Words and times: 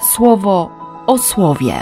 słowo 0.00 0.70
o 1.06 1.18
słowie. 1.18 1.74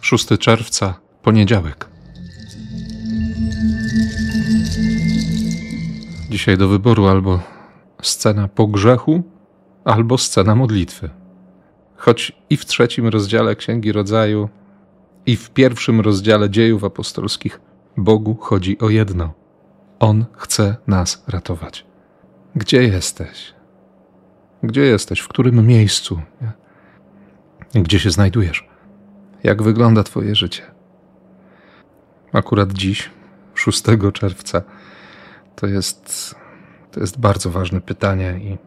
6 0.00 0.26
czerwca, 0.40 0.94
poniedziałek. 1.22 1.88
Dzisiaj 6.30 6.58
do 6.58 6.68
wyboru 6.68 7.06
albo 7.06 7.40
scena 8.02 8.48
po 8.48 8.66
grzechu, 8.66 9.22
albo 9.84 10.18
scena 10.18 10.54
modlitwy. 10.54 11.10
Choć 11.96 12.32
i 12.50 12.56
w 12.56 12.64
trzecim 12.64 13.08
rozdziale 13.08 13.56
Księgi 13.56 13.92
Rodzaju, 13.92 14.48
i 15.26 15.36
w 15.36 15.50
pierwszym 15.50 16.00
rozdziale 16.00 16.50
dziejów 16.50 16.84
apostolskich 16.84 17.60
Bogu 17.96 18.34
chodzi 18.34 18.78
o 18.78 18.90
jedno. 18.90 19.32
On 19.98 20.24
chce 20.32 20.76
nas 20.86 21.24
ratować. 21.28 21.86
Gdzie 22.56 22.82
jesteś? 22.82 23.54
Gdzie 24.62 24.82
jesteś? 24.82 25.20
W 25.20 25.28
którym 25.28 25.66
miejscu? 25.66 26.20
Gdzie 27.74 28.00
się 28.00 28.10
znajdujesz? 28.10 28.68
Jak 29.42 29.62
wygląda 29.62 30.02
Twoje 30.02 30.34
życie? 30.34 30.62
Akurat 32.32 32.72
dziś, 32.72 33.10
6 33.54 33.82
czerwca, 34.12 34.62
to 35.56 35.66
jest, 35.66 36.34
to 36.90 37.00
jest 37.00 37.20
bardzo 37.20 37.50
ważne 37.50 37.80
pytanie 37.80 38.40
i, 38.42 38.58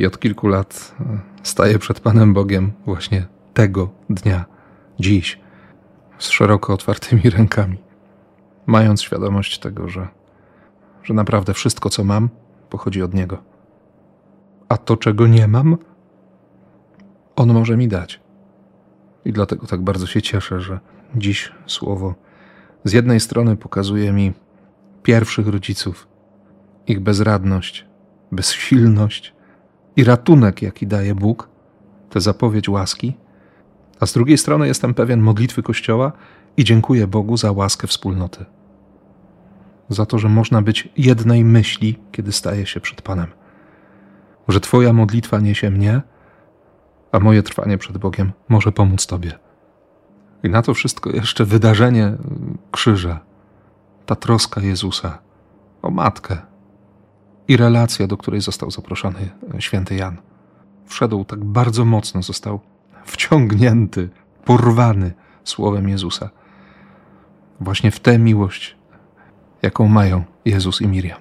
i 0.00 0.06
od 0.06 0.18
kilku 0.18 0.48
lat 0.48 0.94
e, 1.00 1.18
staję 1.42 1.78
przed 1.78 2.00
Panem 2.00 2.34
Bogiem 2.34 2.72
właśnie 2.84 3.26
tego 3.54 3.90
dnia, 4.10 4.44
dziś, 5.00 5.40
z 6.18 6.28
szeroko 6.28 6.74
otwartymi 6.74 7.22
rękami, 7.36 7.78
mając 8.66 9.02
świadomość 9.02 9.58
tego, 9.58 9.88
że, 9.88 10.08
że 11.02 11.14
naprawdę 11.14 11.54
wszystko, 11.54 11.90
co 11.90 12.04
mam, 12.04 12.28
pochodzi 12.70 13.02
od 13.02 13.14
Niego. 13.14 13.38
A 14.68 14.76
to, 14.76 14.96
czego 14.96 15.26
nie 15.26 15.48
mam, 15.48 15.76
On 17.36 17.52
może 17.52 17.76
mi 17.76 17.88
dać. 17.88 18.20
I 19.24 19.32
dlatego 19.32 19.66
tak 19.66 19.82
bardzo 19.82 20.06
się 20.06 20.22
cieszę, 20.22 20.60
że 20.60 20.80
dziś 21.16 21.52
słowo 21.66 22.14
z 22.84 22.92
jednej 22.92 23.20
strony 23.20 23.56
pokazuje 23.56 24.12
mi 24.12 24.32
pierwszych 25.02 25.48
rodziców, 25.48 26.08
ich 26.86 27.00
bezradność, 27.00 27.86
bezsilność 28.32 29.34
i 29.96 30.04
ratunek, 30.04 30.62
jaki 30.62 30.86
daje 30.86 31.14
Bóg, 31.14 31.48
tę 32.10 32.20
zapowiedź 32.20 32.68
łaski, 32.68 33.16
a 34.00 34.06
z 34.06 34.12
drugiej 34.12 34.38
strony 34.38 34.66
jestem 34.66 34.94
pewien 34.94 35.20
modlitwy 35.20 35.62
Kościoła 35.62 36.12
i 36.56 36.64
dziękuję 36.64 37.06
Bogu 37.06 37.36
za 37.36 37.52
łaskę 37.52 37.86
wspólnoty. 37.86 38.44
Za 39.88 40.06
to, 40.06 40.18
że 40.18 40.28
można 40.28 40.62
być 40.62 40.88
jednej 40.96 41.44
myśli, 41.44 41.98
kiedy 42.12 42.32
staje 42.32 42.66
się 42.66 42.80
przed 42.80 43.02
Panem. 43.02 43.26
Że 44.48 44.60
Twoja 44.60 44.92
modlitwa 44.92 45.38
niesie 45.38 45.70
mnie, 45.70 46.02
a 47.12 47.20
moje 47.20 47.42
trwanie 47.42 47.78
przed 47.78 47.98
Bogiem 47.98 48.32
może 48.48 48.72
pomóc 48.72 49.06
Tobie. 49.06 49.32
I 50.42 50.48
na 50.48 50.62
to 50.62 50.74
wszystko 50.74 51.10
jeszcze 51.10 51.44
wydarzenie 51.44 52.16
krzyża, 52.70 53.20
ta 54.06 54.14
troska 54.14 54.60
Jezusa 54.60 55.18
o 55.82 55.90
matkę 55.90 56.36
i 57.48 57.56
relacja, 57.56 58.06
do 58.06 58.16
której 58.16 58.40
został 58.40 58.70
zaproszony 58.70 59.30
święty 59.58 59.94
Jan. 59.94 60.16
Wszedł 60.86 61.24
tak 61.24 61.44
bardzo 61.44 61.84
mocno, 61.84 62.22
został 62.22 62.60
wciągnięty, 63.04 64.10
porwany 64.44 65.12
słowem 65.44 65.88
Jezusa. 65.88 66.30
Właśnie 67.60 67.90
w 67.90 68.00
tę 68.00 68.18
miłość, 68.18 68.76
jaką 69.64 69.88
mają 69.88 70.24
Jezus 70.44 70.80
i 70.80 70.86
Miriam. 70.86 71.20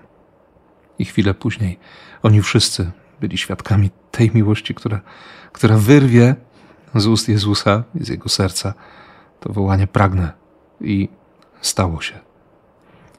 I 0.99 1.05
chwilę 1.05 1.33
później 1.33 1.79
oni 2.23 2.41
wszyscy 2.41 2.91
byli 3.21 3.37
świadkami 3.37 3.89
tej 4.11 4.31
miłości, 4.33 4.75
która, 4.75 5.01
która 5.51 5.77
wyrwie 5.77 6.35
z 6.95 7.07
ust 7.07 7.29
Jezusa 7.29 7.83
z 7.95 8.07
jego 8.07 8.29
serca 8.29 8.73
to 9.39 9.53
wołanie 9.53 9.87
pragnę 9.87 10.31
i 10.81 11.09
stało 11.61 12.01
się. 12.01 12.19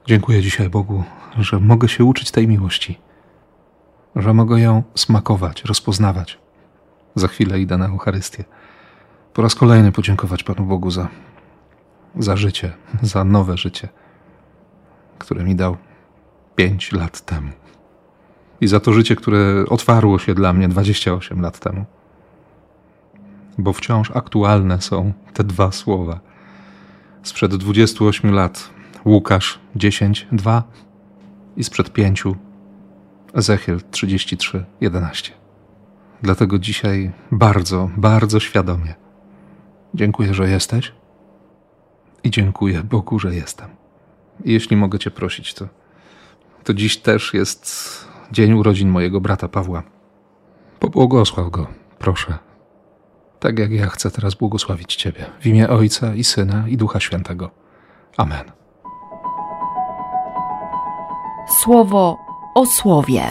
Dziękuję 0.06 0.42
dzisiaj 0.42 0.70
Bogu, 0.70 1.04
że 1.38 1.60
mogę 1.60 1.88
się 1.88 2.04
uczyć 2.04 2.30
tej 2.30 2.48
miłości, 2.48 2.98
że 4.16 4.34
mogę 4.34 4.60
ją 4.60 4.82
smakować, 4.94 5.64
rozpoznawać. 5.64 6.38
Za 7.14 7.28
chwilę 7.28 7.60
idę 7.60 7.78
na 7.78 7.86
Eucharystię. 7.86 8.44
Po 9.32 9.42
raz 9.42 9.54
kolejny 9.54 9.92
podziękować 9.92 10.42
Panu 10.42 10.66
Bogu 10.66 10.90
za, 10.90 11.08
za 12.18 12.36
życie, 12.36 12.72
za 13.02 13.24
nowe 13.24 13.56
życie, 13.56 13.88
które 15.19 15.44
mi 15.44 15.54
dał 15.54 15.76
pięć 16.56 16.92
lat 16.92 17.20
temu 17.20 17.50
i 18.60 18.66
za 18.66 18.80
to 18.80 18.92
życie, 18.92 19.16
które 19.16 19.64
otwarło 19.69 20.19
się 20.19 20.34
dla 20.34 20.52
mnie 20.52 20.69
28 20.69 21.41
lat 21.41 21.58
temu. 21.58 21.84
Bo 23.58 23.72
wciąż 23.72 24.10
aktualne 24.10 24.80
są 24.80 25.12
te 25.32 25.44
dwa 25.44 25.72
słowa. 25.72 26.20
Sprzed 27.22 27.56
28 27.56 28.34
lat 28.34 28.70
Łukasz 29.04 29.58
10:2 29.76 30.62
i 31.56 31.64
sprzed 31.64 31.92
pięciu 31.92 32.36
Ezechiel 33.34 33.81
33:11. 33.91 35.31
Dlatego 36.22 36.58
dzisiaj 36.58 37.12
bardzo, 37.32 37.91
bardzo 37.96 38.41
świadomie 38.41 38.94
dziękuję, 39.94 40.34
że 40.34 40.48
jesteś 40.48 40.92
i 42.25 42.31
dziękuję 42.31 42.82
Bogu, 42.82 43.19
że 43.19 43.34
jestem. 43.34 43.83
Jeśli 44.44 44.76
mogę 44.76 44.98
Cię 44.98 45.10
prosić, 45.10 45.54
to, 45.54 45.68
to 46.64 46.74
dziś 46.74 46.96
też 46.96 47.34
jest 47.34 47.68
dzień 48.32 48.52
urodzin 48.52 48.88
mojego 48.88 49.20
brata 49.20 49.48
Pawła. 49.48 49.82
Pobłogosław 50.80 51.50
go, 51.50 51.66
proszę. 51.98 52.38
Tak 53.40 53.58
jak 53.58 53.70
ja 53.70 53.86
chcę 53.86 54.10
teraz 54.10 54.34
błogosławić 54.34 54.96
Ciebie. 54.96 55.26
W 55.40 55.46
imię 55.46 55.68
Ojca 55.68 56.14
i 56.14 56.24
Syna 56.24 56.68
i 56.68 56.76
Ducha 56.76 57.00
Świętego. 57.00 57.50
Amen. 58.16 58.44
Słowo 61.62 62.18
o 62.54 62.66
słowie. 62.66 63.22